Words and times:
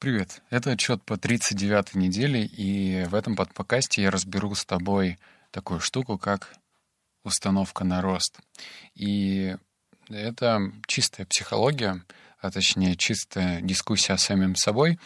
Привет, 0.00 0.42
это 0.50 0.70
отчет 0.70 1.02
по 1.02 1.14
39-й 1.14 1.98
неделе, 1.98 2.44
и 2.44 3.02
в 3.06 3.16
этом 3.16 3.34
подкасте 3.34 4.00
я 4.00 4.12
разберу 4.12 4.54
с 4.54 4.64
тобой 4.64 5.18
такую 5.50 5.80
штуку, 5.80 6.18
как 6.18 6.54
установка 7.24 7.82
на 7.82 8.00
рост. 8.00 8.38
И 8.94 9.56
это 10.08 10.60
чистая 10.86 11.26
психология, 11.26 12.00
а 12.38 12.52
точнее 12.52 12.94
чистая 12.94 13.60
дискуссия 13.60 14.16
с 14.16 14.22
самим 14.22 14.54
собой. 14.54 15.00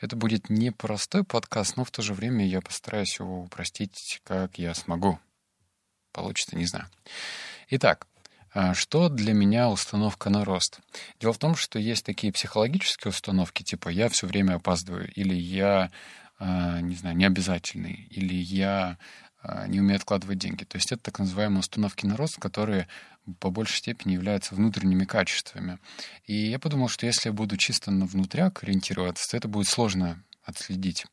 Это 0.00 0.14
будет 0.14 0.50
непростой 0.50 1.24
подкаст, 1.24 1.76
но 1.76 1.82
в 1.82 1.90
то 1.90 2.00
же 2.00 2.14
время 2.14 2.46
я 2.46 2.60
постараюсь 2.60 3.18
его 3.18 3.42
упростить, 3.42 4.20
как 4.22 4.56
я 4.56 4.72
смогу. 4.74 5.18
Получится, 6.12 6.54
не 6.54 6.66
знаю. 6.66 6.86
Итак, 7.70 8.06
что 8.74 9.08
для 9.08 9.32
меня 9.32 9.68
установка 9.68 10.30
на 10.30 10.44
рост? 10.44 10.80
Дело 11.20 11.32
в 11.32 11.38
том, 11.38 11.54
что 11.54 11.78
есть 11.78 12.04
такие 12.04 12.32
психологические 12.32 13.10
установки, 13.10 13.62
типа 13.62 13.88
я 13.88 14.08
все 14.08 14.26
время 14.26 14.54
опаздываю, 14.54 15.10
или 15.12 15.34
я, 15.34 15.90
а, 16.38 16.80
не 16.80 16.94
знаю, 16.94 17.16
необязательный, 17.16 18.06
или 18.10 18.34
я 18.34 18.98
а, 19.42 19.66
не 19.66 19.80
умею 19.80 19.96
откладывать 19.96 20.38
деньги. 20.38 20.64
То 20.64 20.76
есть 20.76 20.92
это 20.92 21.02
так 21.02 21.18
называемые 21.18 21.60
установки 21.60 22.06
на 22.06 22.16
рост, 22.16 22.38
которые 22.38 22.88
по 23.40 23.50
большей 23.50 23.76
степени 23.76 24.14
являются 24.14 24.54
внутренними 24.54 25.04
качествами. 25.04 25.78
И 26.24 26.34
я 26.34 26.58
подумал, 26.58 26.88
что 26.88 27.06
если 27.06 27.28
я 27.28 27.32
буду 27.32 27.56
чисто 27.56 27.90
на 27.90 28.06
внутряк 28.06 28.62
ориентироваться, 28.62 29.30
то 29.30 29.36
это 29.36 29.48
будет 29.48 29.68
сложно 29.68 30.22
отследить. 30.42 31.06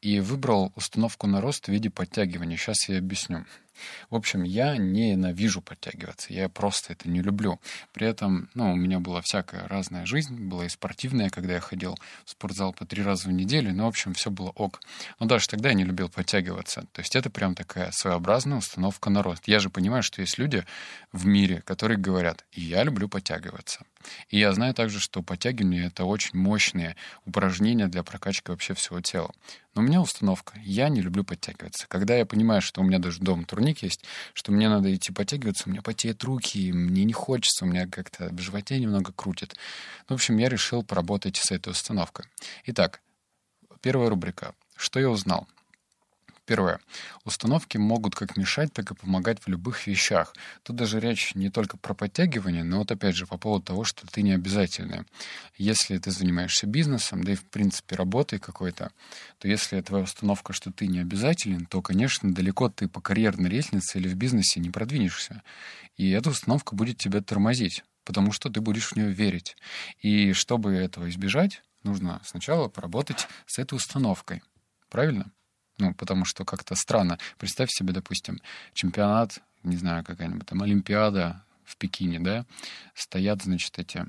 И 0.00 0.20
выбрал 0.20 0.72
установку 0.74 1.26
на 1.26 1.40
рост 1.40 1.66
в 1.66 1.68
виде 1.68 1.88
подтягивания. 1.88 2.56
Сейчас 2.56 2.88
я 2.88 2.98
объясню. 2.98 3.46
В 4.10 4.16
общем, 4.16 4.42
я 4.42 4.76
ненавижу 4.76 5.60
подтягиваться, 5.60 6.32
я 6.32 6.48
просто 6.48 6.92
это 6.92 7.08
не 7.08 7.20
люблю. 7.20 7.60
При 7.92 8.06
этом, 8.06 8.48
ну, 8.54 8.72
у 8.72 8.76
меня 8.76 9.00
была 9.00 9.20
всякая 9.22 9.66
разная 9.68 10.06
жизнь, 10.06 10.34
была 10.34 10.66
и 10.66 10.68
спортивная, 10.68 11.30
когда 11.30 11.54
я 11.54 11.60
ходил 11.60 11.96
в 12.24 12.30
спортзал 12.30 12.72
по 12.72 12.84
три 12.86 13.02
раза 13.02 13.28
в 13.28 13.32
неделю, 13.32 13.72
но, 13.72 13.84
в 13.84 13.88
общем, 13.88 14.14
все 14.14 14.30
было 14.30 14.50
ок. 14.50 14.80
Но 15.18 15.26
даже 15.26 15.48
тогда 15.48 15.70
я 15.70 15.74
не 15.74 15.84
любил 15.84 16.08
подтягиваться. 16.08 16.86
То 16.92 17.00
есть 17.00 17.16
это 17.16 17.30
прям 17.30 17.54
такая 17.54 17.90
своеобразная 17.92 18.58
установка 18.58 19.10
на 19.10 19.22
рост. 19.22 19.48
Я 19.48 19.58
же 19.60 19.70
понимаю, 19.70 20.02
что 20.02 20.20
есть 20.20 20.38
люди 20.38 20.64
в 21.12 21.26
мире, 21.26 21.62
которые 21.62 21.98
говорят, 21.98 22.44
я 22.52 22.82
люблю 22.82 23.08
подтягиваться. 23.08 23.84
И 24.28 24.38
я 24.38 24.52
знаю 24.52 24.74
также, 24.74 25.00
что 25.00 25.22
подтягивание— 25.22 25.86
это 25.86 26.04
очень 26.04 26.38
мощные 26.38 26.96
упражнения 27.24 27.86
для 27.86 28.02
прокачки 28.02 28.50
вообще 28.50 28.74
всего 28.74 29.00
тела. 29.00 29.32
Но 29.74 29.80
у 29.80 29.84
меня 29.84 30.02
установка. 30.02 30.58
Я 30.62 30.88
не 30.90 31.00
люблю 31.00 31.24
подтягиваться. 31.24 31.86
Когда 31.88 32.14
я 32.14 32.26
понимаю, 32.26 32.60
что 32.60 32.82
у 32.82 32.84
меня 32.84 32.98
даже 32.98 33.20
дома 33.20 33.44
турник 33.44 33.82
есть, 33.82 34.04
что 34.34 34.52
мне 34.52 34.68
надо 34.68 34.94
идти 34.94 35.12
подтягиваться, 35.12 35.64
у 35.66 35.70
меня 35.72 35.80
потеют 35.80 36.22
руки, 36.24 36.72
мне 36.72 37.04
не 37.04 37.14
хочется, 37.14 37.64
у 37.64 37.68
меня 37.68 37.86
как-то 37.86 38.28
в 38.28 38.38
животе 38.38 38.78
немного 38.78 39.12
крутит. 39.12 39.56
В 40.08 40.12
общем, 40.12 40.36
я 40.36 40.48
решил 40.48 40.82
поработать 40.82 41.36
с 41.36 41.50
этой 41.50 41.70
установкой. 41.70 42.26
Итак, 42.66 43.00
первая 43.80 44.10
рубрика. 44.10 44.54
Что 44.76 45.00
я 45.00 45.08
узнал? 45.08 45.46
Первое. 46.44 46.80
Установки 47.24 47.76
могут 47.76 48.16
как 48.16 48.36
мешать, 48.36 48.72
так 48.72 48.90
и 48.90 48.96
помогать 48.96 49.40
в 49.40 49.46
любых 49.46 49.86
вещах. 49.86 50.34
Тут 50.64 50.74
даже 50.74 50.98
речь 50.98 51.36
не 51.36 51.50
только 51.50 51.76
про 51.76 51.94
подтягивание, 51.94 52.64
но 52.64 52.78
вот 52.78 52.90
опять 52.90 53.14
же 53.14 53.26
по 53.26 53.38
поводу 53.38 53.64
того, 53.64 53.84
что 53.84 54.08
ты 54.08 54.22
не 54.22 54.32
обязательный. 54.32 55.04
Если 55.56 55.98
ты 55.98 56.10
занимаешься 56.10 56.66
бизнесом, 56.66 57.22
да 57.22 57.32
и 57.32 57.36
в 57.36 57.44
принципе 57.44 57.94
работой 57.94 58.40
какой-то, 58.40 58.90
то 59.38 59.46
если 59.46 59.80
твоя 59.82 60.02
установка, 60.02 60.52
что 60.52 60.72
ты 60.72 60.88
не 60.88 60.98
обязателен, 60.98 61.64
то, 61.64 61.80
конечно, 61.80 62.34
далеко 62.34 62.68
ты 62.68 62.88
по 62.88 63.00
карьерной 63.00 63.48
лестнице 63.48 63.98
или 63.98 64.08
в 64.08 64.16
бизнесе 64.16 64.58
не 64.58 64.70
продвинешься. 64.70 65.42
И 65.96 66.10
эта 66.10 66.30
установка 66.30 66.74
будет 66.74 66.98
тебя 66.98 67.20
тормозить, 67.20 67.84
потому 68.04 68.32
что 68.32 68.50
ты 68.50 68.60
будешь 68.60 68.88
в 68.88 68.96
нее 68.96 69.12
верить. 69.12 69.56
И 70.00 70.32
чтобы 70.32 70.72
этого 70.72 71.08
избежать, 71.08 71.62
нужно 71.84 72.20
сначала 72.24 72.66
поработать 72.66 73.28
с 73.46 73.60
этой 73.60 73.74
установкой. 73.74 74.42
Правильно? 74.90 75.30
Ну, 75.82 75.94
потому 75.94 76.24
что 76.24 76.44
как-то 76.44 76.76
странно. 76.76 77.18
Представь 77.38 77.68
себе, 77.72 77.92
допустим, 77.92 78.40
чемпионат, 78.72 79.40
не 79.64 79.76
знаю, 79.76 80.04
какая-нибудь 80.04 80.46
там 80.46 80.62
Олимпиада 80.62 81.42
в 81.64 81.76
Пекине, 81.76 82.20
да, 82.20 82.46
стоят, 82.94 83.42
значит, 83.42 83.76
эти 83.80 84.06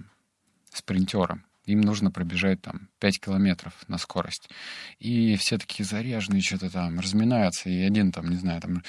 спринтеры. 0.71 1.41
Им 1.65 1.81
нужно 1.81 2.11
пробежать 2.11 2.61
там 2.61 2.89
5 2.99 3.21
километров 3.21 3.73
на 3.87 3.97
скорость. 3.97 4.51
И 4.99 5.35
все 5.37 5.57
такие 5.57 5.83
заряженные, 5.83 6.43
что-то 6.43 6.69
там 6.69 6.99
разминаются. 6.99 7.69
И 7.71 7.81
один 7.81 8.11
там, 8.11 8.29
не 8.29 8.35
знаю, 8.35 8.61
там 8.61 8.83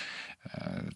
э, 0.53 0.91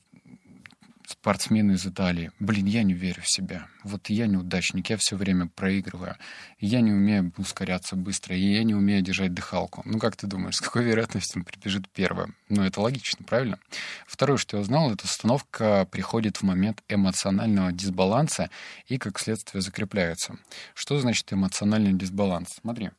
спортсмены 1.09 1.73
из 1.73 1.87
Италии. 1.87 2.31
Блин, 2.39 2.67
я 2.67 2.83
не 2.83 2.93
верю 2.93 3.23
в 3.23 3.29
себя. 3.29 3.69
Вот 3.83 4.11
я 4.11 4.27
неудачник, 4.27 4.91
я 4.91 4.99
все 4.99 5.17
время 5.17 5.49
проигрываю. 5.49 6.17
Я 6.61 6.83
не 6.83 6.93
умею 6.93 7.33
ускоряться 7.39 7.97
быстро, 7.97 8.37
и 8.37 8.41
я 8.41 8.63
не 8.63 8.75
умею 8.75 9.01
держать 9.01 9.33
дыхалку. 9.33 9.83
Ну, 9.87 9.99
как 9.99 10.17
ты 10.17 10.27
думаешь, 10.27 10.57
с 10.57 10.61
какой 10.61 10.85
вероятностью 10.85 11.41
он 11.41 11.45
прибежит 11.45 11.89
первым? 11.89 12.35
Ну, 12.51 12.63
это 12.63 12.81
логично, 12.81 13.25
правильно? 13.25 13.59
Второе, 14.07 14.37
что 14.37 14.59
я 14.59 14.61
узнал, 14.61 14.93
эта 14.93 15.05
установка 15.05 15.89
приходит 15.91 16.37
в 16.37 16.43
момент 16.43 16.83
эмоционального 16.89 17.73
дисбаланса 17.73 18.51
и, 18.87 18.99
как 18.99 19.19
следствие, 19.19 19.63
закрепляется. 19.63 20.37
Что 20.75 21.01
значит 21.01 21.33
эмоциональный 21.33 21.95
дисбаланс? 21.95 22.59
Смотри. 22.61 22.91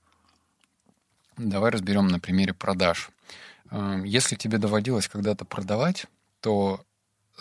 Давай 1.38 1.72
разберем 1.72 2.08
на 2.08 2.20
примере 2.20 2.54
продаж. 2.54 3.12
Эм, 3.72 4.04
если 4.04 4.36
тебе 4.36 4.58
доводилось 4.58 5.08
когда-то 5.08 5.46
продавать, 5.46 6.08
то 6.42 6.84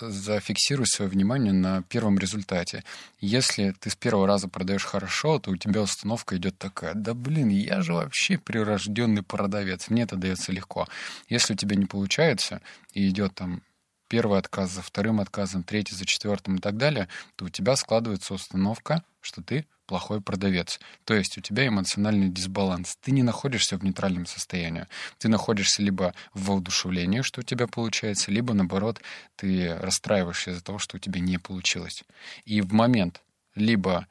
зафиксируй 0.01 0.87
свое 0.87 1.11
внимание 1.11 1.53
на 1.53 1.83
первом 1.83 2.19
результате. 2.19 2.85
Если 3.21 3.75
ты 3.79 3.91
с 3.91 3.97
первого 3.97 4.27
раза 4.27 4.49
продаешь 4.49 4.85
хорошо, 4.85 5.39
то 5.39 5.51
у 5.51 5.57
тебя 5.57 5.83
установка 5.83 6.37
идет 6.37 6.59
такая, 6.59 6.95
да 6.95 7.15
блин, 7.15 7.49
я 7.49 7.83
же 7.83 7.95
вообще 7.95 8.39
прирожденный 8.39 9.23
продавец, 9.23 9.89
мне 9.89 10.03
это 10.03 10.17
дается 10.17 10.53
легко. 10.53 10.87
Если 11.29 11.55
у 11.55 11.57
тебя 11.57 11.77
не 11.77 11.87
получается 11.87 12.61
и 12.93 13.09
идет 13.09 13.35
там 13.35 13.63
первый 14.09 14.39
отказ 14.39 14.71
за 14.71 14.83
вторым 14.83 15.21
отказом, 15.21 15.63
третий 15.63 15.95
за 15.95 16.07
четвертым 16.07 16.57
и 16.57 16.61
так 16.61 16.77
далее, 16.77 17.09
то 17.37 17.45
у 17.45 17.49
тебя 17.49 17.77
складывается 17.77 18.35
установка, 18.35 19.05
что 19.21 19.43
ты 19.43 19.67
плохой 19.87 20.21
продавец. 20.21 20.79
То 21.05 21.15
есть 21.15 21.39
у 21.39 21.41
тебя 21.41 21.67
эмоциональный 21.67 22.29
дисбаланс. 22.29 22.97
Ты 23.01 23.11
не 23.11 23.23
находишься 23.23 23.79
в 23.79 23.85
нейтральном 23.85 24.27
состоянии. 24.27 24.87
Ты 25.19 25.29
находишься 25.29 25.83
либо 25.83 26.15
в 26.35 26.47
воодушевлении, 26.47 27.23
что 27.23 27.41
у 27.41 27.43
тебя 27.43 27.67
получается, 27.67 28.31
либо 28.31 28.53
наоборот, 28.53 29.01
ты 29.37 29.75
расстраиваешься 29.75 30.51
из-за 30.51 30.63
того, 30.63 30.79
что 30.79 30.97
у 30.97 31.01
тебя 31.01 31.21
не 31.21 31.39
получилось. 31.39 32.05
И 32.45 32.61
в 32.61 32.73
момент 32.73 33.23
либо 33.55 34.07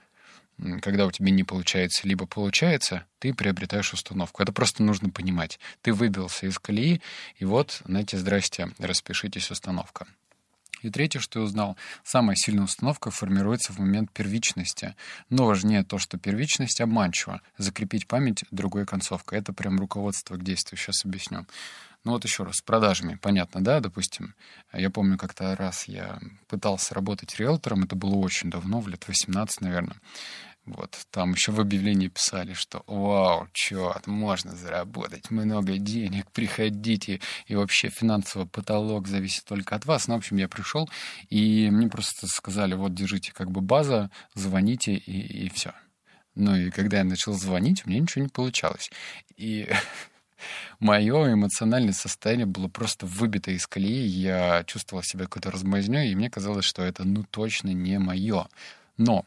когда 0.81 1.05
у 1.05 1.11
тебя 1.11 1.31
не 1.31 1.43
получается, 1.43 2.07
либо 2.07 2.25
получается, 2.25 3.05
ты 3.19 3.33
приобретаешь 3.33 3.93
установку. 3.93 4.41
Это 4.41 4.51
просто 4.51 4.83
нужно 4.83 5.09
понимать. 5.09 5.59
Ты 5.81 5.93
выбился 5.93 6.47
из 6.47 6.57
колеи, 6.59 7.01
и 7.37 7.45
вот, 7.45 7.81
знаете, 7.85 8.17
здрасте, 8.17 8.71
распишитесь 8.79 9.51
установка. 9.51 10.07
И 10.81 10.89
третье, 10.89 11.19
что 11.19 11.39
я 11.39 11.45
узнал, 11.45 11.75
самая 12.03 12.35
сильная 12.35 12.65
установка 12.65 13.09
формируется 13.09 13.73
в 13.73 13.79
момент 13.79 14.11
первичности. 14.11 14.95
Но 15.29 15.45
важнее 15.45 15.83
то, 15.83 15.97
что 15.97 16.19
первичность 16.19 16.81
обманчива. 16.81 17.41
Закрепить 17.57 18.07
память 18.07 18.45
другой 18.51 18.85
концовкой. 18.85 19.39
Это 19.39 19.53
прям 19.53 19.79
руководство 19.79 20.35
к 20.35 20.43
действию. 20.43 20.77
Сейчас 20.77 21.03
объясню. 21.03 21.47
Ну 22.07 22.13
вот 22.13 22.23
еще 22.23 22.43
раз, 22.43 22.55
с 22.55 22.61
продажами, 22.61 23.19
понятно, 23.21 23.61
да, 23.61 23.81
допустим. 23.81 24.33
Я 24.71 24.89
помню, 24.89 25.17
как-то 25.17 25.57
раз 25.57 25.89
я 25.89 26.21
пытался 26.47 26.95
работать 26.95 27.37
риэлтором, 27.37 27.83
это 27.83 27.97
было 27.97 28.15
очень 28.15 28.49
давно, 28.49 28.79
в 28.79 28.87
лет 28.87 29.05
18, 29.09 29.59
наверное. 29.59 29.97
Вот, 30.63 30.97
там 31.11 31.33
еще 31.33 31.51
в 31.51 31.59
объявлении 31.59 32.07
писали, 32.07 32.53
что 32.53 32.83
«Вау, 32.87 33.49
чё, 33.51 33.93
можно 34.05 34.55
заработать 34.55 35.31
много 35.31 35.77
денег, 35.79 36.31
приходите». 36.31 37.19
И 37.45 37.55
вообще 37.55 37.89
финансовый 37.89 38.47
потолок 38.47 39.09
зависит 39.09 39.43
только 39.43 39.75
от 39.75 39.85
вас. 39.85 40.07
Ну, 40.07 40.13
в 40.13 40.19
общем, 40.19 40.37
я 40.37 40.47
пришел, 40.47 40.89
и 41.29 41.69
мне 41.69 41.89
просто 41.89 42.27
сказали 42.27 42.73
«Вот, 42.75 42.93
держите 42.93 43.33
как 43.33 43.51
бы 43.51 43.59
база, 43.59 44.11
звоните, 44.33 44.93
и, 44.93 45.45
и 45.45 45.49
все». 45.49 45.73
Ну 46.35 46.55
и 46.55 46.69
когда 46.69 46.99
я 46.99 47.03
начал 47.03 47.33
звонить, 47.33 47.85
у 47.85 47.89
меня 47.89 47.99
ничего 47.99 48.23
не 48.23 48.29
получалось. 48.29 48.91
И 49.35 49.69
мое 50.79 51.33
эмоциональное 51.33 51.93
состояние 51.93 52.45
было 52.45 52.67
просто 52.67 53.05
выбито 53.05 53.51
из 53.51 53.67
колеи. 53.67 54.05
Я 54.05 54.63
чувствовал 54.65 55.03
себя 55.03 55.25
какой-то 55.25 55.51
размазнёй, 55.51 56.09
и 56.09 56.15
мне 56.15 56.29
казалось, 56.29 56.65
что 56.65 56.83
это 56.83 57.03
ну 57.03 57.23
точно 57.23 57.69
не 57.69 57.99
мое. 57.99 58.47
Но 58.97 59.25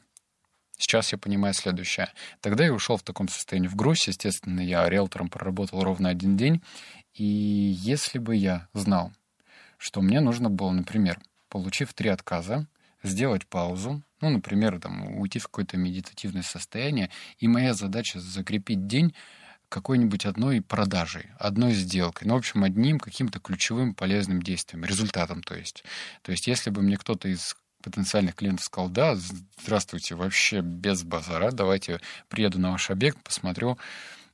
Сейчас 0.80 1.12
я 1.12 1.18
понимаю 1.18 1.52
следующее. 1.52 2.08
Тогда 2.40 2.64
я 2.64 2.72
ушел 2.72 2.96
в 2.96 3.02
таком 3.02 3.28
состоянии 3.28 3.68
в 3.68 3.76
грусть. 3.76 4.06
Естественно, 4.06 4.60
я 4.60 4.88
риэлтором 4.88 5.28
проработал 5.28 5.82
ровно 5.82 6.08
один 6.08 6.38
день. 6.38 6.62
И 7.12 7.22
если 7.22 8.18
бы 8.18 8.34
я 8.34 8.66
знал, 8.72 9.12
что 9.76 10.00
мне 10.00 10.20
нужно 10.20 10.48
было, 10.48 10.70
например, 10.70 11.20
получив 11.50 11.92
три 11.92 12.08
отказа, 12.08 12.66
сделать 13.02 13.46
паузу, 13.46 14.02
ну, 14.22 14.30
например, 14.30 14.80
там, 14.80 15.18
уйти 15.18 15.38
в 15.38 15.44
какое-то 15.44 15.76
медитативное 15.76 16.42
состояние, 16.42 17.10
и 17.38 17.46
моя 17.46 17.74
задача 17.74 18.18
закрепить 18.18 18.86
день 18.86 19.14
какой-нибудь 19.70 20.26
одной 20.26 20.60
продажей, 20.60 21.30
одной 21.38 21.72
сделкой, 21.72 22.28
ну, 22.28 22.34
в 22.34 22.38
общем, 22.38 22.64
одним 22.64 22.98
каким-то 22.98 23.38
ключевым 23.38 23.94
полезным 23.94 24.42
действием, 24.42 24.84
результатом, 24.84 25.42
то 25.42 25.54
есть. 25.54 25.84
То 26.22 26.32
есть, 26.32 26.46
если 26.46 26.70
бы 26.70 26.82
мне 26.82 26.98
кто-то 26.98 27.28
из 27.28 27.56
потенциальных 27.82 28.34
клиентов 28.34 28.66
сказал, 28.66 28.90
да, 28.90 29.14
здравствуйте, 29.14 30.16
вообще 30.16 30.60
без 30.60 31.02
базара, 31.02 31.50
давайте 31.52 32.00
приеду 32.28 32.58
на 32.60 32.72
ваш 32.72 32.90
объект, 32.90 33.22
посмотрю, 33.22 33.78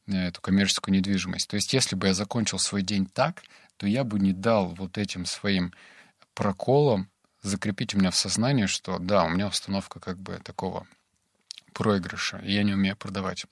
э, 0.08 0.28
эту 0.28 0.40
коммерческую 0.40 0.94
недвижимость. 0.94 1.48
То 1.48 1.54
есть 1.54 1.72
если 1.72 1.94
бы 1.94 2.08
я 2.08 2.14
закончил 2.14 2.58
свой 2.58 2.82
день 2.82 3.06
так, 3.06 3.42
то 3.76 3.86
я 3.86 4.04
бы 4.04 4.18
не 4.18 4.32
дал 4.32 4.74
вот 4.74 4.98
этим 4.98 5.26
своим 5.26 5.72
проколам 6.34 7.08
закрепить 7.42 7.94
у 7.94 7.98
меня 7.98 8.10
в 8.10 8.16
сознании, 8.16 8.66
что 8.66 8.98
да, 8.98 9.24
у 9.24 9.28
меня 9.28 9.48
установка 9.48 10.00
как 10.00 10.18
бы 10.18 10.40
такого 10.42 10.86
проигрыша, 11.76 12.38
и 12.38 12.52
я 12.52 12.62
не 12.62 12.73
умею 12.73 12.96
продавать. 12.96 13.44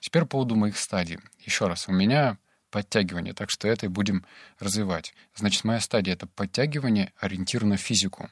Теперь 0.00 0.22
по 0.22 0.28
поводу 0.28 0.56
моих 0.56 0.78
стадий. 0.78 1.18
Еще 1.40 1.66
раз, 1.66 1.88
у 1.88 1.92
меня 1.92 2.38
подтягивание, 2.70 3.34
так 3.34 3.50
что 3.50 3.68
это 3.68 3.84
и 3.84 3.90
будем 3.90 4.24
развивать. 4.58 5.12
Значит, 5.34 5.64
моя 5.64 5.80
стадия— 5.80 6.12
это 6.14 6.26
подтягивание, 6.26 7.12
ориентировано 7.20 7.72
на 7.72 7.76
физику. 7.76 8.30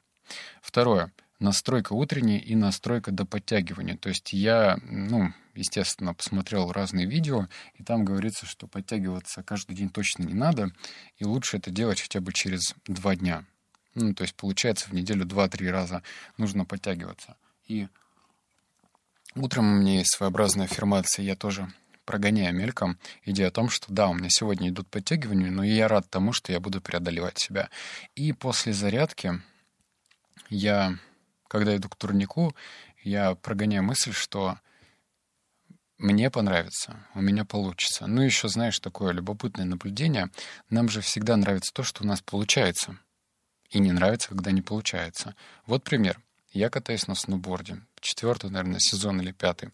Второе— 0.63 1.13
настройка 1.41 1.93
утренняя 1.93 2.39
и 2.39 2.55
настройка 2.55 3.11
до 3.11 3.27
подтягивания. 3.27 3.99
То 3.99 4.09
есть 4.09 4.33
я, 4.33 4.79
ну, 4.83 5.35
естественно, 5.55 6.15
посмотрел 6.15 6.73
разные 6.73 7.07
видео, 7.07 7.49
и 7.75 7.83
там 7.85 8.07
говорится, 8.07 8.47
что 8.47 8.67
подтягиваться 8.67 9.43
каждый 9.43 9.77
день 9.77 9.91
точно 9.91 10.23
не 10.23 10.35
надо, 10.35 10.73
и 11.19 11.25
лучше 11.27 11.59
это 11.59 11.71
делать 11.71 12.01
хотя 12.01 12.21
бы 12.21 12.33
через 12.33 12.75
два 12.87 13.15
дня. 13.15 13.45
Ну, 13.95 14.15
то 14.15 14.23
есть, 14.23 14.35
получается, 14.37 14.89
в 14.89 14.95
неделю 14.95 15.27
два-три 15.27 15.71
раза 15.71 16.03
нужно 16.39 16.65
подтягиваться. 16.65 17.37
И 17.67 17.89
утром 19.37 19.85
есть 19.85 20.15
своеобразная 20.15 20.67
аффирмация, 20.67 21.25
я 21.25 21.37
тоже 21.37 21.73
прогоняю 22.05 22.55
мельком 22.55 22.99
идея 23.25 23.49
о 23.49 23.51
том, 23.51 23.69
что 23.71 23.93
да, 23.93 24.09
у 24.09 24.15
меня 24.15 24.29
сегодня 24.31 24.69
идут 24.69 24.89
подтягивания, 24.89 25.51
но 25.51 25.65
я 25.65 25.89
рад 25.89 26.09
тому, 26.11 26.33
что 26.33 26.53
я 26.53 26.61
буду 26.61 26.81
преодолевать 26.81 27.39
себя. 27.39 27.71
И 28.15 28.33
после 28.33 28.73
зарядки 28.73 29.41
я, 30.49 30.99
когда 31.49 31.77
иду 31.77 31.89
к 31.89 31.97
турнику, 31.97 32.55
я 33.03 33.35
прогоняю 33.35 33.83
мысль, 33.83 34.13
что 34.13 34.59
мне 35.99 36.31
понравится, 36.31 37.07
у 37.15 37.21
меня 37.21 37.45
получится. 37.45 38.07
Ну, 38.07 38.21
еще, 38.21 38.49
знаешь, 38.49 38.79
такое 38.81 39.13
любопытное 39.13 39.65
наблюдение. 39.65 40.31
Нам 40.69 40.89
же 40.89 41.01
всегда 41.01 41.37
нравится 41.37 41.73
то, 41.73 41.83
что 41.83 42.03
у 42.03 42.07
нас 42.07 42.21
получается. 42.21 42.99
И 43.71 43.79
не 43.79 43.93
нравится, 43.93 44.29
когда 44.29 44.51
не 44.51 44.61
получается. 44.61 45.35
Вот 45.67 45.85
пример. 45.85 46.21
Я 46.51 46.69
катаюсь 46.69 47.07
на 47.07 47.15
сноуборде. 47.15 47.81
Четвертый, 48.05 48.51
наверное, 48.51 48.81
сезон 48.81 49.19
или 49.23 49.33
пятый. 49.33 49.71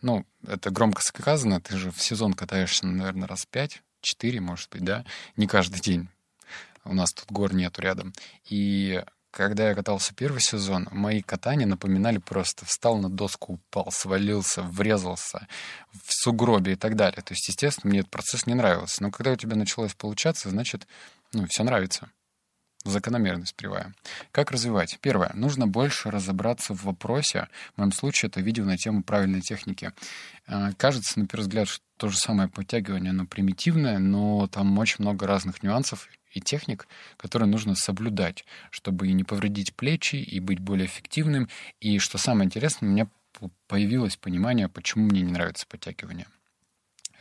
Ну, 0.00 0.26
это 0.44 0.70
громко 0.70 1.00
сказано. 1.00 1.60
Ты 1.60 1.76
же 1.76 1.92
в 1.92 2.02
сезон 2.02 2.34
катаешься, 2.34 2.84
наверное, 2.84 3.28
раз 3.28 3.46
пять, 3.46 3.84
четыре, 4.00 4.40
может 4.40 4.68
быть, 4.70 4.82
да? 4.82 5.04
Не 5.36 5.46
каждый 5.46 5.80
день. 5.80 6.08
У 6.84 6.92
нас 6.92 7.12
тут 7.12 7.30
гор 7.30 7.54
нету 7.54 7.80
рядом. 7.80 8.12
И 8.50 9.04
когда 9.30 9.68
я 9.68 9.76
катался 9.76 10.12
первый 10.12 10.40
сезон, 10.40 10.88
мои 10.90 11.22
катания 11.22 11.64
напоминали 11.64 12.18
просто 12.18 12.66
встал 12.66 12.98
на 12.98 13.08
доску, 13.08 13.54
упал, 13.54 13.92
свалился, 13.92 14.62
врезался 14.62 15.46
в 15.92 16.12
сугробе 16.12 16.72
и 16.72 16.76
так 16.76 16.96
далее. 16.96 17.22
То 17.22 17.32
есть, 17.32 17.46
естественно, 17.46 17.90
мне 17.90 18.00
этот 18.00 18.10
процесс 18.10 18.44
не 18.46 18.54
нравился. 18.54 19.04
Но 19.04 19.12
когда 19.12 19.30
у 19.30 19.36
тебя 19.36 19.54
началось 19.54 19.94
получаться, 19.94 20.50
значит, 20.50 20.88
ну, 21.32 21.46
все 21.46 21.62
нравится. 21.62 22.10
Закономерность 22.84 23.54
привая. 23.54 23.94
Как 24.32 24.50
развивать? 24.50 24.98
Первое. 25.00 25.30
Нужно 25.34 25.66
больше 25.68 26.10
разобраться 26.10 26.74
в 26.74 26.84
вопросе. 26.84 27.48
В 27.74 27.78
моем 27.78 27.92
случае 27.92 28.28
это 28.28 28.40
видео 28.40 28.64
на 28.64 28.76
тему 28.76 29.02
правильной 29.02 29.40
техники. 29.40 29.92
Э, 30.48 30.72
кажется, 30.76 31.20
на 31.20 31.26
первый 31.26 31.42
взгляд, 31.42 31.68
что 31.68 31.84
то 31.96 32.08
же 32.08 32.18
самое 32.18 32.48
подтягивание, 32.48 33.10
оно 33.10 33.26
примитивное, 33.26 33.98
но 33.98 34.48
там 34.48 34.76
очень 34.78 34.96
много 34.98 35.26
разных 35.26 35.62
нюансов 35.62 36.08
и 36.32 36.40
техник, 36.40 36.88
которые 37.16 37.48
нужно 37.48 37.76
соблюдать, 37.76 38.44
чтобы 38.70 39.06
и 39.06 39.12
не 39.12 39.22
повредить 39.22 39.74
плечи, 39.74 40.16
и 40.16 40.40
быть 40.40 40.58
более 40.58 40.86
эффективным. 40.86 41.48
И 41.80 41.98
что 41.98 42.18
самое 42.18 42.46
интересное, 42.46 42.88
у 42.88 42.92
меня 42.92 43.08
появилось 43.68 44.16
понимание, 44.16 44.68
почему 44.68 45.04
мне 45.04 45.22
не 45.22 45.32
нравится 45.32 45.66
подтягивание. 45.68 46.26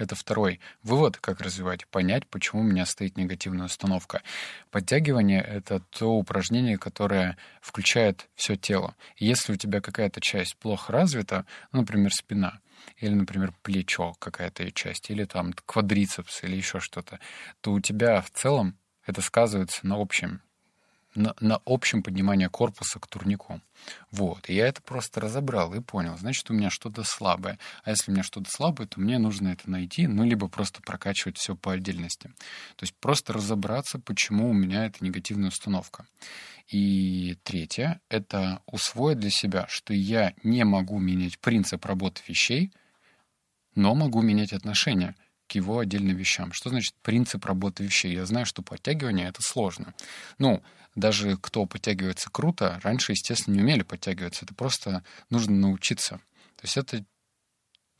Это 0.01 0.15
второй 0.15 0.59
вывод, 0.81 1.17
как 1.17 1.41
развивать, 1.41 1.85
понять, 1.85 2.25
почему 2.25 2.61
у 2.61 2.63
меня 2.63 2.87
стоит 2.87 3.17
негативная 3.17 3.67
установка. 3.67 4.23
Подтягивание— 4.71 5.41
это 5.47 5.79
то 5.91 6.15
упражнение, 6.17 6.79
которое 6.79 7.37
включает 7.61 8.27
все 8.33 8.55
тело. 8.55 8.95
И 9.17 9.27
если 9.27 9.53
у 9.53 9.57
тебя 9.57 9.79
какая-то 9.79 10.19
часть 10.19 10.57
плохо 10.57 10.91
развита, 10.91 11.45
ну, 11.71 11.81
например, 11.81 12.11
спина, 12.11 12.61
или, 12.97 13.13
например, 13.13 13.53
плечо 13.61 14.15
какая-то 14.17 14.71
часть, 14.71 15.11
или 15.11 15.25
там 15.25 15.53
квадрицепс, 15.53 16.45
или 16.45 16.55
еще 16.55 16.79
что-то, 16.79 17.19
то 17.61 17.71
у 17.71 17.79
тебя 17.79 18.21
в 18.21 18.31
целом 18.31 18.79
это 19.05 19.21
сказывается 19.21 19.85
на 19.85 20.01
общем 20.01 20.41
на, 21.15 21.35
на 21.39 21.61
общем 21.65 22.03
поднимании 22.03 22.47
корпуса 22.47 22.99
к 22.99 23.07
турнику. 23.07 23.61
Вот. 24.11 24.49
И 24.49 24.53
я 24.53 24.67
это 24.67 24.81
просто 24.81 25.19
разобрал 25.19 25.73
и 25.73 25.81
понял. 25.81 26.17
Значит, 26.17 26.49
у 26.49 26.53
меня 26.53 26.69
что-то 26.69 27.03
слабое. 27.03 27.59
А 27.83 27.89
если 27.89 28.11
у 28.11 28.13
меня 28.13 28.23
что-то 28.23 28.49
слабое, 28.49 28.87
то 28.87 28.99
мне 28.99 29.17
нужно 29.17 29.49
это 29.49 29.69
найти, 29.69 30.07
ну, 30.07 30.23
либо 30.23 30.47
просто 30.47 30.81
прокачивать 30.81 31.37
все 31.37 31.55
по 31.55 31.73
отдельности. 31.73 32.27
То 32.75 32.83
есть 32.83 32.95
просто 32.95 33.33
разобраться, 33.33 33.99
почему 33.99 34.49
у 34.49 34.53
меня 34.53 34.85
это 34.85 35.03
негативная 35.03 35.49
установка. 35.49 36.05
И 36.67 37.37
третье— 37.43 37.99
это 38.09 38.61
усвоить 38.65 39.19
для 39.19 39.29
себя, 39.29 39.65
что 39.67 39.93
я 39.93 40.33
не 40.43 40.63
могу 40.63 40.99
менять 40.99 41.39
принцип 41.39 41.85
работы 41.85 42.21
вещей, 42.27 42.71
но 43.75 43.95
могу 43.95 44.21
менять 44.21 44.53
отношения 44.53 45.15
к 45.51 45.55
его 45.55 45.79
отдельным 45.79 46.15
вещам. 46.15 46.53
Что 46.53 46.69
значит 46.69 46.93
принцип 47.01 47.43
работы 47.45 47.83
вещей? 47.83 48.13
Я 48.13 48.25
знаю, 48.25 48.45
что 48.45 48.61
подтягивание— 48.61 49.27
это 49.29 49.41
сложно. 49.41 49.93
Ну, 50.37 50.63
даже 50.95 51.35
кто 51.35 51.65
подтягивается 51.65 52.29
круто, 52.31 52.79
раньше, 52.83 53.11
естественно, 53.11 53.55
не 53.55 53.61
умели 53.61 53.83
подтягиваться. 53.83 54.45
Это 54.45 54.55
просто 54.55 55.03
нужно 55.29 55.53
научиться. 55.55 56.21
То 56.55 56.63
есть 56.63 56.77
это 56.77 57.03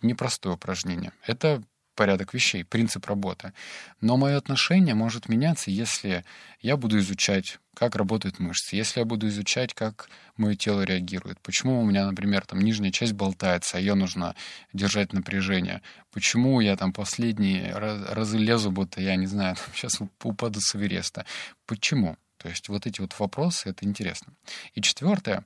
непростое 0.01 0.55
упражнение. 0.55 1.11
Это 1.25 1.61
порядок 1.95 2.33
вещей, 2.33 2.63
принцип 2.63 3.05
работы. 3.05 3.53
Но 3.99 4.17
мое 4.17 4.37
отношение 4.37 4.95
может 4.95 5.29
меняться, 5.29 5.71
если 5.71 6.23
я 6.59 6.77
буду 6.77 6.99
изучать, 6.99 7.59
как 7.73 7.95
работают 7.95 8.39
мышцы, 8.39 8.75
если 8.75 8.99
я 8.99 9.05
буду 9.05 9.27
изучать, 9.27 9.73
как 9.73 10.09
мое 10.37 10.55
тело 10.55 10.81
реагирует, 10.81 11.39
почему 11.41 11.81
у 11.81 11.85
меня, 11.85 12.05
например, 12.05 12.45
там 12.45 12.59
нижняя 12.59 12.91
часть 12.91 13.13
болтается, 13.13 13.77
а 13.77 13.79
ее 13.79 13.95
нужно 13.95 14.35
держать 14.73 15.13
напряжение, 15.13 15.81
почему 16.11 16.59
я 16.61 16.75
там 16.75 16.93
последние 16.93 17.73
разы 17.73 18.37
лезу, 18.37 18.71
будто 18.71 19.01
я, 19.01 19.15
не 19.15 19.27
знаю, 19.27 19.55
там, 19.65 19.65
сейчас 19.73 19.99
упаду 20.23 20.59
с 20.61 20.75
Эвереста. 20.75 21.25
Почему? 21.65 22.17
То 22.37 22.49
есть 22.49 22.69
вот 22.69 22.87
эти 22.87 23.01
вот 23.01 23.17
вопросы, 23.19 23.69
это 23.69 23.85
интересно. 23.85 24.33
И 24.73 24.81
четвертое, 24.81 25.45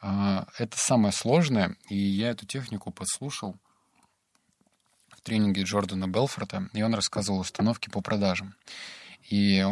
а, 0.00 0.46
это 0.58 0.76
самое 0.76 1.12
сложное, 1.12 1.76
и 1.88 1.96
я 1.96 2.30
эту 2.30 2.46
технику 2.46 2.90
подслушал 2.90 3.56
тренинге 5.22 5.62
Джордана 5.62 6.08
Белфорта, 6.08 6.68
и 6.72 6.82
он 6.82 6.94
рассказывал 6.94 7.40
установки 7.40 7.88
по 7.88 8.00
продажам. 8.00 8.54
И 9.30 9.64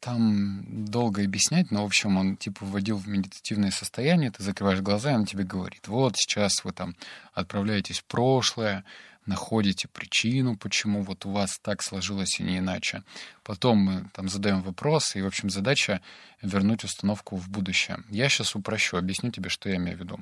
там 0.00 0.64
долго 0.86 1.22
объяснять, 1.22 1.70
но, 1.70 1.82
в 1.82 1.86
общем, 1.86 2.16
он, 2.16 2.36
типа, 2.36 2.64
вводил 2.64 2.96
в 2.96 3.06
медитативное 3.06 3.70
состояние, 3.70 4.32
ты 4.32 4.42
закрываешь 4.42 4.80
глаза, 4.80 5.12
и 5.12 5.14
он 5.14 5.26
тебе 5.26 5.44
говорит, 5.44 5.86
вот 5.86 6.16
сейчас 6.16 6.64
вы 6.64 6.72
там 6.72 6.96
отправляетесь 7.32 8.00
в 8.00 8.04
прошлое, 8.04 8.84
находите 9.26 9.86
причину, 9.86 10.56
почему 10.56 11.02
вот 11.02 11.24
у 11.24 11.30
вас 11.30 11.58
так 11.62 11.82
сложилось 11.82 12.40
и 12.40 12.42
не 12.42 12.58
иначе. 12.58 13.04
Потом 13.44 13.78
мы 13.78 14.10
там 14.12 14.28
задаем 14.28 14.62
вопросы, 14.62 15.20
и, 15.20 15.22
в 15.22 15.26
общем, 15.26 15.50
задача 15.50 16.00
вернуть 16.40 16.82
установку 16.82 17.36
в 17.36 17.48
будущее. 17.48 17.98
Я 18.10 18.28
сейчас 18.28 18.56
упрощу, 18.56 18.96
объясню 18.96 19.30
тебе, 19.30 19.50
что 19.50 19.68
я 19.68 19.76
имею 19.76 19.96
в 19.96 20.00
виду. 20.00 20.20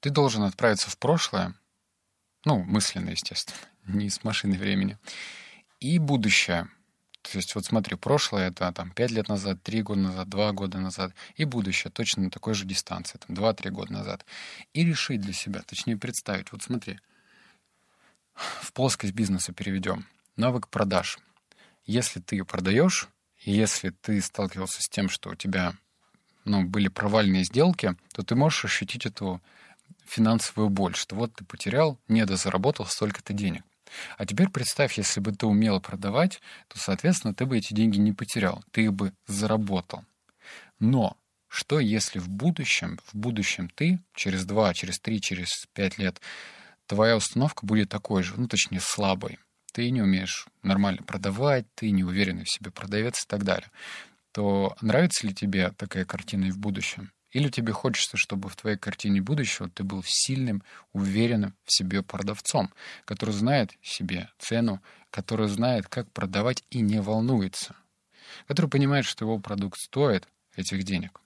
Ты 0.00 0.10
должен 0.10 0.42
отправиться 0.42 0.90
в 0.90 0.98
прошлое, 0.98 1.54
ну, 2.44 2.62
мысленно, 2.64 3.10
естественно, 3.10 3.58
не 3.86 4.10
с 4.10 4.24
машины 4.24 4.58
времени, 4.58 4.98
и 5.80 5.98
будущее. 5.98 6.68
То 7.22 7.36
есть 7.36 7.54
вот 7.54 7.66
смотри, 7.66 7.96
прошлое— 7.96 8.48
это 8.50 8.72
там 8.72 8.90
5 8.90 9.10
лет 9.10 9.28
назад, 9.28 9.62
3 9.62 9.82
года 9.82 10.00
назад, 10.00 10.28
2 10.28 10.52
года 10.52 10.78
назад, 10.78 11.14
и 11.36 11.44
будущее 11.44 11.90
точно 11.90 12.24
на 12.24 12.30
такой 12.30 12.54
же 12.54 12.64
дистанции, 12.64 13.18
там 13.18 13.36
2-3 13.36 13.70
года 13.70 13.92
назад. 13.92 14.24
И 14.72 14.84
решить 14.84 15.20
для 15.20 15.32
себя, 15.32 15.62
точнее 15.62 15.96
представить. 15.96 16.52
Вот 16.52 16.62
смотри, 16.62 17.00
в 18.34 18.72
плоскость 18.72 19.12
бизнеса 19.12 19.52
переведем. 19.52 20.06
Навык 20.36 20.68
продаж. 20.68 21.18
Если 21.84 22.20
ты 22.20 22.42
продаешь, 22.44 23.08
если 23.40 23.90
ты 23.90 24.20
сталкивался 24.20 24.82
с 24.82 24.88
тем, 24.88 25.08
что 25.08 25.30
у 25.30 25.34
тебя 25.34 25.74
ну, 26.44 26.64
были 26.64 26.88
провальные 26.88 27.44
сделки, 27.44 27.96
то 28.12 28.22
ты 28.22 28.34
можешь 28.34 28.64
ощутить 28.64 29.06
эту 29.06 29.40
финансовую 30.06 30.70
боль, 30.70 30.94
что 30.94 31.16
вот 31.16 31.34
ты 31.34 31.44
потерял, 31.44 31.98
недозаработал 32.08 32.86
столько-то 32.86 33.32
денег. 33.32 33.62
А 34.16 34.26
теперь 34.26 34.48
представь, 34.48 34.98
если 34.98 35.20
бы 35.20 35.32
ты 35.32 35.46
умел 35.46 35.80
продавать, 35.80 36.40
то, 36.68 36.78
соответственно, 36.78 37.34
ты 37.34 37.46
бы 37.46 37.58
эти 37.58 37.74
деньги 37.74 37.98
не 37.98 38.12
потерял, 38.12 38.62
ты 38.70 38.84
их 38.84 38.92
бы 38.92 39.12
заработал. 39.26 40.04
Но 40.78 41.16
что 41.48 41.80
если 41.80 42.18
в 42.18 42.28
будущем, 42.28 42.98
в 43.06 43.14
будущем 43.14 43.70
ты 43.74 44.00
через 44.14 44.44
два, 44.44 44.74
через 44.74 44.98
три, 44.98 45.20
через 45.20 45.66
пять 45.72 45.98
лет 45.98 46.20
твоя 46.86 47.16
установка 47.16 47.64
будет 47.64 47.88
такой 47.88 48.22
же, 48.22 48.34
ну, 48.36 48.48
точнее, 48.48 48.80
слабой. 48.80 49.38
Ты 49.72 49.90
не 49.90 50.02
умеешь 50.02 50.46
нормально 50.62 51.02
продавать, 51.02 51.66
ты 51.74 51.90
не 51.90 52.04
уверенный 52.04 52.44
в 52.44 52.50
себе 52.50 52.70
продавец 52.70 53.24
и 53.24 53.26
так 53.26 53.44
далее. 53.44 53.70
То 54.32 54.76
нравится 54.80 55.26
ли 55.26 55.34
тебе 55.34 55.72
такая 55.76 56.04
картина 56.04 56.46
и 56.46 56.50
в 56.50 56.58
будущем? 56.58 57.10
Или 57.30 57.48
тебе 57.48 57.72
хочется, 57.72 58.16
чтобы 58.16 58.48
в 58.48 58.56
твоей 58.56 58.76
картине 58.76 59.20
будущего 59.20 59.68
ты 59.68 59.84
был 59.84 60.02
сильным, 60.04 60.62
уверенным 60.92 61.54
в 61.64 61.72
себе 61.72 62.02
продавцом, 62.02 62.72
который 63.04 63.34
знает 63.34 63.72
себе 63.82 64.30
цену, 64.38 64.82
который 65.10 65.48
знает, 65.48 65.88
как 65.88 66.10
продавать 66.12 66.64
и 66.70 66.80
не 66.80 67.00
волнуется, 67.00 67.76
который 68.46 68.70
понимает, 68.70 69.04
что 69.04 69.24
его 69.24 69.38
продукт 69.38 69.78
стоит 69.78 70.26
этих 70.56 70.84
денег. 70.84 71.20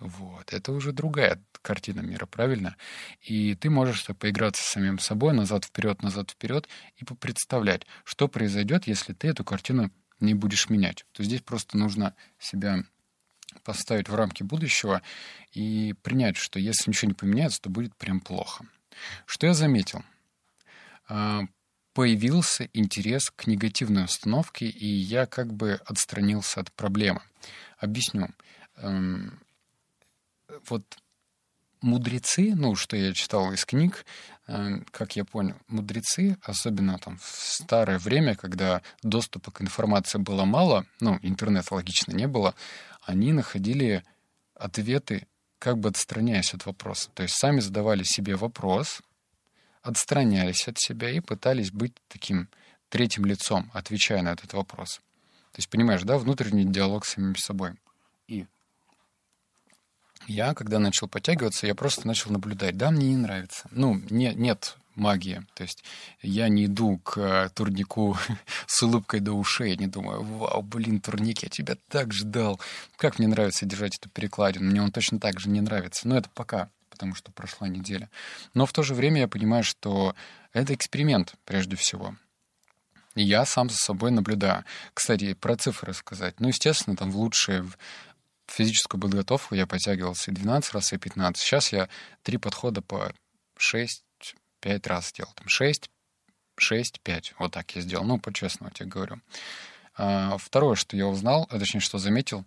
Вот, 0.00 0.52
это 0.52 0.72
уже 0.72 0.92
другая 0.92 1.42
картина 1.62 2.00
мира, 2.00 2.26
правильно? 2.26 2.76
И 3.20 3.54
ты 3.54 3.70
можешь 3.70 4.04
поиграться 4.18 4.62
с 4.62 4.66
самим 4.66 4.98
собой, 4.98 5.32
назад-вперед, 5.32 6.02
назад-вперед, 6.02 6.68
и 6.96 7.04
попредставлять, 7.04 7.86
что 8.04 8.28
произойдет, 8.28 8.86
если 8.86 9.12
ты 9.12 9.28
эту 9.28 9.44
картину 9.44 9.90
не 10.20 10.34
будешь 10.34 10.68
менять. 10.68 11.06
То 11.12 11.22
здесь 11.22 11.40
просто 11.40 11.78
нужно 11.78 12.14
себя 12.38 12.84
поставить 13.64 14.08
в 14.08 14.14
рамки 14.14 14.42
будущего 14.42 15.02
и 15.52 15.94
принять, 16.02 16.36
что 16.36 16.58
если 16.58 16.90
ничего 16.90 17.08
не 17.08 17.14
поменяется, 17.14 17.62
то 17.62 17.70
будет 17.70 17.96
прям 17.96 18.20
плохо. 18.20 18.66
Что 19.26 19.46
я 19.46 19.54
заметил? 19.54 20.04
А, 21.08 21.42
появился 21.94 22.68
интерес 22.72 23.30
к 23.30 23.46
негативной 23.46 24.04
установке, 24.04 24.66
и 24.66 24.86
я 24.86 25.26
как 25.26 25.52
бы 25.52 25.80
отстранился 25.86 26.60
от 26.60 26.72
проблемы. 26.72 27.22
Объясню. 27.78 28.28
Эм, 28.76 29.40
вот 30.68 30.84
мудрецы, 31.84 32.54
ну, 32.56 32.74
что 32.74 32.96
я 32.96 33.12
читал 33.12 33.52
из 33.52 33.64
книг, 33.64 34.04
э, 34.46 34.80
как 34.90 35.16
я 35.16 35.24
понял, 35.24 35.56
мудрецы, 35.68 36.36
особенно 36.42 36.98
там 36.98 37.18
в 37.18 37.24
старое 37.24 37.98
время, 37.98 38.34
когда 38.34 38.82
доступа 39.02 39.50
к 39.50 39.60
информации 39.60 40.18
было 40.18 40.44
мало, 40.44 40.86
ну, 41.00 41.18
интернета 41.22 41.74
логично 41.74 42.12
не 42.12 42.26
было, 42.26 42.54
они 43.04 43.32
находили 43.32 44.02
ответы, 44.54 45.26
как 45.58 45.78
бы 45.78 45.88
отстраняясь 45.88 46.54
от 46.54 46.66
вопроса. 46.66 47.10
То 47.14 47.22
есть 47.22 47.34
сами 47.34 47.60
задавали 47.60 48.02
себе 48.02 48.36
вопрос, 48.36 49.02
отстранялись 49.82 50.68
от 50.68 50.78
себя 50.78 51.10
и 51.10 51.20
пытались 51.20 51.70
быть 51.70 51.94
таким 52.08 52.48
третьим 52.88 53.24
лицом, 53.24 53.70
отвечая 53.74 54.22
на 54.22 54.32
этот 54.32 54.52
вопрос. 54.52 55.00
То 55.52 55.58
есть, 55.58 55.68
понимаешь, 55.68 56.02
да, 56.02 56.18
внутренний 56.18 56.64
диалог 56.64 57.04
с 57.04 57.14
самим 57.14 57.36
собой. 57.36 57.74
И 58.26 58.46
я, 60.26 60.54
когда 60.54 60.78
начал 60.78 61.08
подтягиваться, 61.08 61.66
я 61.66 61.74
просто 61.74 62.06
начал 62.06 62.30
наблюдать. 62.30 62.76
Да, 62.76 62.90
мне 62.90 63.10
не 63.10 63.16
нравится. 63.16 63.68
Ну, 63.70 63.94
не, 64.10 64.34
нет 64.34 64.76
магии. 64.96 65.44
То 65.54 65.62
есть 65.62 65.84
я 66.22 66.48
не 66.48 66.66
иду 66.66 66.98
к 66.98 67.18
э, 67.18 67.48
турнику 67.54 68.16
с 68.66 68.82
улыбкой 68.82 69.20
до 69.20 69.32
ушей, 69.32 69.76
не 69.76 69.86
думаю, 69.86 70.22
вау, 70.22 70.62
блин, 70.62 71.00
турник, 71.00 71.42
я 71.42 71.48
тебя 71.48 71.76
так 71.88 72.12
ждал. 72.12 72.60
Как 72.96 73.18
мне 73.18 73.28
нравится 73.28 73.66
держать 73.66 73.96
эту 73.96 74.08
перекладину. 74.08 74.70
Мне 74.70 74.82
он 74.82 74.92
точно 74.92 75.18
так 75.18 75.40
же 75.40 75.48
не 75.48 75.60
нравится. 75.60 76.08
Но 76.08 76.16
это 76.16 76.28
пока, 76.34 76.70
потому 76.90 77.14
что 77.14 77.32
прошла 77.32 77.68
неделя. 77.68 78.10
Но 78.54 78.66
в 78.66 78.72
то 78.72 78.82
же 78.82 78.94
время 78.94 79.22
я 79.22 79.28
понимаю, 79.28 79.64
что 79.64 80.14
это 80.52 80.74
эксперимент, 80.74 81.34
прежде 81.44 81.76
всего. 81.76 82.14
И 83.14 83.22
я 83.22 83.44
сам 83.44 83.70
за 83.70 83.76
собой 83.76 84.10
наблюдаю. 84.10 84.64
Кстати, 84.92 85.34
про 85.34 85.56
цифры 85.56 85.94
сказать. 85.94 86.40
Ну, 86.40 86.48
естественно, 86.48 86.96
там 86.96 87.10
в 87.10 87.16
лучшие 87.16 87.64
физическую 88.46 89.00
подготовку 89.00 89.54
я 89.54 89.66
подтягивался 89.66 90.30
и 90.30 90.34
12 90.34 90.74
раз, 90.74 90.92
и 90.92 90.98
15. 90.98 91.42
Сейчас 91.42 91.72
я 91.72 91.88
три 92.22 92.38
подхода 92.38 92.82
по 92.82 93.12
6-5 94.64 94.88
раз 94.88 95.08
сделал. 95.08 95.32
Там 95.34 95.48
6, 95.48 95.90
6, 96.56 97.00
5. 97.00 97.34
Вот 97.38 97.52
так 97.52 97.70
я 97.76 97.82
сделал. 97.82 98.04
Ну, 98.04 98.18
по-честному 98.18 98.72
тебе 98.72 98.88
говорю. 98.88 99.20
А, 99.96 100.36
второе, 100.38 100.74
что 100.74 100.96
я 100.96 101.06
узнал, 101.06 101.46
а 101.50 101.58
точнее, 101.58 101.80
что 101.80 101.98
заметил, 101.98 102.44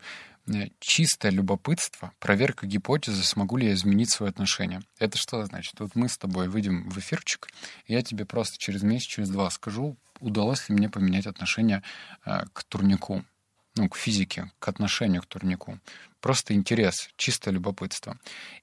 э, 0.47 0.69
чистое 0.79 1.31
любопытство, 1.31 2.11
проверка 2.19 2.67
гипотезы, 2.67 3.23
смогу 3.23 3.57
ли 3.57 3.67
я 3.67 3.73
изменить 3.73 4.09
свое 4.09 4.29
отношение. 4.29 4.81
Это 4.99 5.17
что 5.17 5.43
значит? 5.45 5.79
Вот 5.79 5.95
мы 5.95 6.09
с 6.09 6.17
тобой 6.17 6.49
выйдем 6.49 6.89
в 6.89 6.97
эфирчик, 6.97 7.47
и 7.85 7.93
я 7.93 8.01
тебе 8.01 8.25
просто 8.25 8.57
через 8.57 8.83
месяц, 8.83 9.07
через 9.07 9.29
два 9.29 9.49
скажу, 9.49 9.97
удалось 10.19 10.67
ли 10.67 10.75
мне 10.75 10.89
поменять 10.89 11.25
отношение 11.25 11.83
э, 12.25 12.43
к 12.51 12.63
турнику 12.63 13.23
ну, 13.77 13.89
к 13.89 13.95
физике, 13.95 14.51
к 14.59 14.67
отношению 14.67 15.21
к 15.21 15.25
турнику. 15.25 15.79
Просто 16.19 16.53
интерес, 16.53 17.09
чисто 17.15 17.51
любопытство. 17.51 18.17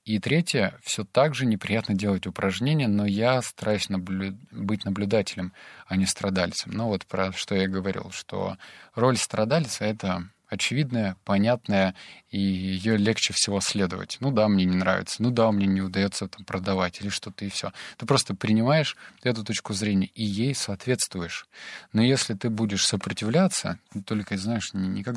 И 0.05 0.19
третье, 0.19 0.79
все 0.83 1.05
так 1.05 1.35
же 1.35 1.47
неприятно 1.47 1.95
делать 1.95 2.27
упражнения, 2.27 2.89
но 2.89 3.07
я 3.07 3.41
стараюсь 3.43 3.89
наблю... 3.89 4.37
быть 4.51 4.85
наблюдателем, 4.85 5.53
а 5.87 5.97
не 5.97 6.07
страдальцем. 6.07 6.73
Ну 6.73 6.89
вот 6.89 7.07
про 7.07 7.33
что 7.33 7.55
я 7.55 7.69
говорил, 7.69 8.11
что 8.11 8.57
роль 8.95 9.17
страдальца— 9.17 9.85
это 9.87 10.29
очевидная, 10.55 11.17
понятная, 11.25 11.95
и 12.31 12.39
ее 12.39 12.97
легче 12.97 13.33
всего 13.33 13.61
следовать. 13.61 14.17
Ну 14.21 14.31
да, 14.31 14.49
мне 14.49 14.65
не 14.65 14.77
нравится, 14.77 15.23
ну 15.23 15.31
да, 15.31 15.53
мне 15.53 15.67
не 15.67 15.83
удается 15.83 16.29
там 16.29 16.45
продавать 16.45 17.01
или 17.01 17.09
что-то 17.09 17.45
и 17.45 17.49
все. 17.49 17.73
Ты 17.97 18.07
просто 18.07 18.35
принимаешь 18.35 18.97
эту 19.23 19.45
точку 19.45 19.75
зрения 19.75 20.11
и 20.15 20.25
ей 20.25 20.55
соответствуешь. 20.55 21.47
Но 21.93 22.03
если 22.03 22.35
ты 22.35 22.51
будешь 22.51 22.87
сопротивляться, 22.87 23.79
только, 24.07 24.37
знаешь, 24.37 24.71
не 24.73 25.03
как 25.03 25.17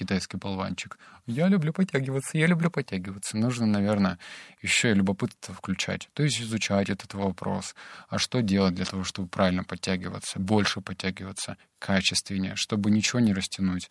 китайский 0.00 0.38
болванчик. 0.38 0.98
Я 1.26 1.48
люблю 1.48 1.74
подтягиваться, 1.74 2.38
я 2.38 2.46
люблю 2.46 2.70
подтягиваться. 2.70 3.36
Нужно, 3.36 3.66
наверное, 3.66 4.18
еще 4.62 4.92
и 4.92 4.94
любопытство 4.94 5.54
включать. 5.54 6.08
То 6.14 6.22
есть 6.22 6.40
изучать 6.40 6.88
этот 6.88 7.12
вопрос. 7.12 7.74
А 8.08 8.16
что 8.16 8.40
делать 8.40 8.74
для 8.74 8.86
того, 8.86 9.04
чтобы 9.04 9.28
правильно 9.28 9.62
подтягиваться, 9.62 10.38
больше 10.38 10.80
подтягиваться, 10.80 11.58
качественнее, 11.78 12.56
чтобы 12.56 12.90
ничего 12.90 13.20
не 13.20 13.34
растянуть 13.34 13.90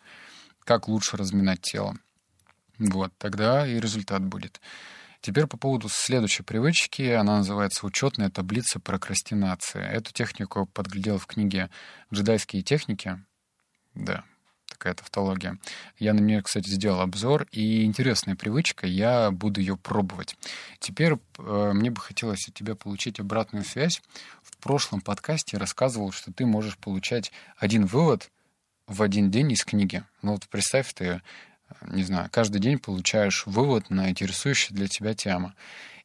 как 0.69 0.87
лучше 0.87 1.17
разминать 1.17 1.61
тело. 1.61 1.95
Вот, 2.77 3.11
тогда 3.17 3.65
и 3.67 3.79
результат 3.79 4.23
будет. 4.23 4.61
Теперь 5.19 5.47
по 5.47 5.57
поводу 5.57 5.89
следующей 5.89 6.43
привычки. 6.43 7.01
Она 7.01 7.37
называется 7.37 7.87
«Учетная 7.87 8.29
таблица 8.29 8.79
прокрастинации». 8.79 9.81
Эту 9.81 10.13
технику 10.13 10.67
подглядел 10.67 11.17
в 11.17 11.25
книге 11.25 11.71
«Джедайские 12.13 12.61
техники». 12.61 13.19
Да, 13.95 14.23
такая 14.67 14.93
тавтология. 14.93 15.57
Я 15.97 16.13
на 16.13 16.19
нее, 16.19 16.43
кстати, 16.43 16.69
сделал 16.69 17.01
обзор, 17.01 17.47
и 17.51 17.83
интересная 17.83 18.35
привычка, 18.35 18.85
я 18.85 19.31
буду 19.31 19.61
ее 19.61 19.75
пробовать. 19.75 20.37
Теперь 20.77 21.13
э, 21.39 21.71
мне 21.73 21.89
бы 21.89 21.99
хотелось 21.99 22.47
от 22.47 22.53
тебя 22.53 22.75
получить 22.75 23.19
обратную 23.19 23.65
связь. 23.65 24.03
В 24.43 24.55
прошлом 24.57 25.01
подкасте 25.01 25.57
я 25.57 25.59
рассказывал, 25.59 26.11
что 26.11 26.31
ты 26.31 26.45
можешь 26.45 26.77
получать 26.77 27.31
один 27.57 27.87
вывод 27.87 28.29
в 28.89 29.01
один 29.03 29.31
день 29.31 29.51
из 29.51 29.63
книги. 29.63 30.03
Ну 30.21 30.33
вот 30.33 30.47
представь, 30.49 30.93
ты, 30.93 31.21
не 31.87 32.03
знаю, 32.03 32.27
каждый 32.31 32.59
день 32.59 32.79
получаешь 32.79 33.43
вывод 33.45 33.89
на 33.89 34.09
интересующую 34.09 34.75
для 34.75 34.87
тебя 34.87 35.13
тему. 35.13 35.53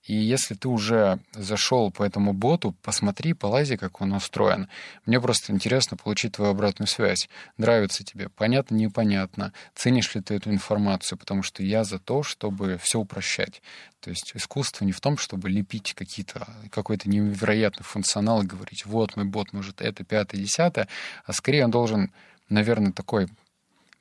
И 0.05 0.15
если 0.15 0.55
ты 0.55 0.69
уже 0.69 1.19
зашел 1.33 1.91
по 1.91 2.03
этому 2.03 2.35
боту, 2.35 2.77
посмотри, 2.83 3.33
полази, 3.33 3.79
как 3.79 4.03
он 4.03 4.13
устроен. 4.13 4.69
Мне 5.07 5.19
просто 5.19 5.51
интересно 5.51 5.97
получить 5.97 6.33
твою 6.33 6.51
обратную 6.51 6.89
связь. 6.89 7.31
Нравится 7.57 8.05
тебе? 8.05 8.29
Понятно, 8.29 8.75
непонятно? 8.75 9.55
Ценишь 9.75 10.15
ли 10.15 10.21
ты 10.21 10.35
эту 10.35 10.51
информацию? 10.51 11.17
Потому 11.17 11.43
что 11.43 11.63
я 11.63 11.85
за 11.85 11.99
то, 11.99 12.23
чтобы 12.23 12.79
все 12.83 13.01
упрощать. 13.01 13.63
То 14.01 14.11
есть 14.11 14.33
искусство 14.35 14.85
не 14.85 14.93
в 14.93 15.01
том, 15.01 15.17
чтобы 15.17 15.49
лепить 15.49 15.95
какие-то, 15.95 16.47
какой-то 16.71 17.09
невероятный 17.09 17.85
функционал 17.85 18.43
и 18.43 18.47
говорить, 18.47 18.85
вот 18.85 19.17
мой 19.17 19.25
бот 19.25 19.55
может 19.55 19.81
это, 19.81 20.05
пятое, 20.05 20.39
десятое, 20.39 20.87
а 21.25 21.33
скорее 21.33 21.65
он 21.65 21.71
должен 21.71 22.13
наверное, 22.49 22.93
такой 22.93 23.29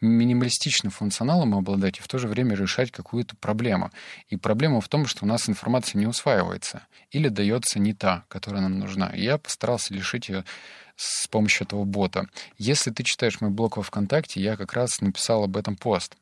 минималистичным 0.04 0.92
функционалом 0.92 1.56
обладать 1.56 2.00
и 2.00 2.02
в 2.02 2.08
то 2.08 2.18
же 2.18 2.28
время 2.28 2.56
решать 2.56 2.92
какую-то 2.92 3.36
проблему. 3.38 3.90
И 4.30 4.36
проблема 4.36 4.82
в 4.82 4.90
том, 4.90 5.06
что 5.06 5.26
у 5.26 5.28
нас 5.28 5.48
информация 5.50 5.98
не 6.00 6.08
усваивается 6.08 6.86
или 7.12 7.30
дается 7.30 7.80
не 7.80 7.94
та, 7.94 8.26
которая 8.28 8.62
нам 8.62 8.80
нужна. 8.80 9.10
И 9.10 9.24
я 9.24 9.38
постарался 9.38 9.94
лишить 9.94 10.30
ее 10.30 10.44
с 10.96 11.28
помощью 11.28 11.66
этого 11.66 11.86
бота. 11.86 12.28
Если 12.58 12.92
ты 12.92 13.04
читаешь 13.04 13.42
мой 13.42 13.50
блог 13.50 13.78
во 13.78 13.84
ВКонтакте, 13.84 14.42
я 14.42 14.58
как 14.58 14.74
раз 14.74 15.02
написал 15.02 15.44
об 15.44 15.58
этом 15.58 15.76
пост 15.76 16.16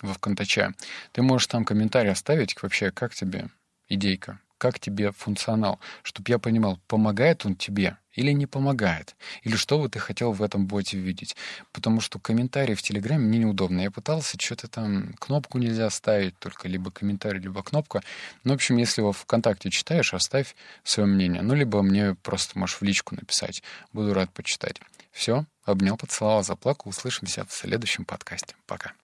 во 0.00 0.14
ВКонтаче. 0.14 0.72
Ты 1.12 1.22
можешь 1.22 1.46
там 1.46 1.64
комментарий 1.64 2.10
оставить 2.10 2.60
вообще, 2.62 2.90
как 2.90 3.14
тебе 3.14 3.48
идейка, 3.88 4.40
как 4.62 4.78
тебе 4.78 5.10
функционал, 5.10 5.80
чтобы 6.04 6.26
я 6.28 6.38
понимал, 6.38 6.78
помогает 6.86 7.44
он 7.44 7.56
тебе 7.56 7.96
или 8.12 8.30
не 8.30 8.46
помогает, 8.46 9.16
или 9.42 9.56
что 9.56 9.80
бы 9.80 9.88
ты 9.88 9.98
хотел 9.98 10.30
в 10.30 10.40
этом 10.40 10.68
боте 10.68 10.96
видеть. 10.96 11.34
Потому 11.72 12.00
что 12.00 12.20
комментарии 12.20 12.74
в 12.76 12.82
Телеграме 12.82 13.26
мне 13.26 13.38
неудобно. 13.40 13.80
Я 13.80 13.90
пытался, 13.90 14.38
что-то 14.40 14.68
там, 14.68 15.14
кнопку 15.14 15.58
нельзя 15.58 15.90
ставить, 15.90 16.38
только 16.38 16.68
либо 16.68 16.92
комментарий, 16.92 17.40
либо 17.40 17.60
кнопка. 17.64 18.02
Ну, 18.44 18.52
в 18.52 18.54
общем, 18.54 18.76
если 18.76 19.00
во 19.00 19.12
ВКонтакте 19.12 19.68
читаешь, 19.70 20.14
оставь 20.14 20.54
свое 20.84 21.08
мнение. 21.08 21.42
Ну, 21.42 21.54
либо 21.54 21.82
мне 21.82 22.14
просто 22.14 22.56
можешь 22.56 22.76
в 22.76 22.82
личку 22.82 23.16
написать. 23.16 23.64
Буду 23.92 24.14
рад 24.14 24.30
почитать. 24.32 24.80
Все, 25.10 25.44
обнял, 25.64 25.96
поцеловал, 25.96 26.44
заплакал. 26.44 26.90
Услышимся 26.90 27.44
в 27.46 27.52
следующем 27.52 28.04
подкасте. 28.04 28.54
Пока. 28.66 28.92